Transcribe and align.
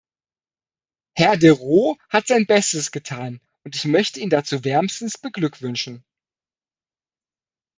Herr 1.15 1.37
de 1.37 1.51
Roo 1.51 1.95
hat 2.09 2.25
sein 2.25 2.47
Bestes 2.47 2.89
getan, 2.91 3.39
und 3.63 3.75
ich 3.75 3.85
möchte 3.85 4.19
ihn 4.19 4.31
dazu 4.31 4.63
wärmstens 4.65 5.19
beglückwünschen. 5.19 6.03